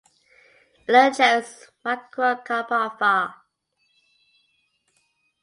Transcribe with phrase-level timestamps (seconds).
[0.87, 1.51] Eleocharis
[1.83, 3.29] microcarpa var.